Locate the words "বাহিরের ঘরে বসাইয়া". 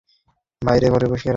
0.61-1.15